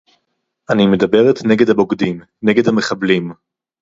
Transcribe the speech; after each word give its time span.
אני 0.69 0.87
מדברת 0.87 1.39
נגד 1.45 1.69
הבוגדים, 1.69 2.19
נגד 2.41 2.67
המחבלים 2.67 3.33